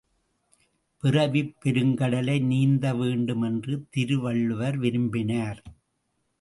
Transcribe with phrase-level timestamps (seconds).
[1.03, 5.63] பிறவிப் பெருங்கடலை நீந்த வேண்டும் என்று திருவள்ளுவர் விரும்பினார்.